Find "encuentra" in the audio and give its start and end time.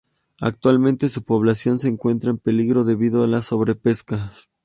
1.87-2.31